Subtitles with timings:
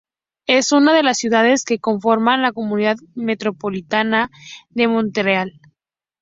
[0.47, 4.31] Es una de las ciudades que conforman la Comunidad metropolitana
[4.71, 5.59] de Montreal.